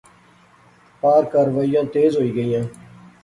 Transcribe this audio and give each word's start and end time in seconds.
پار 1.01 1.23
کاروائیاں 1.33 1.83
تیز 1.93 2.11
ہوئی 2.17 2.31
گیئاں 2.35 2.63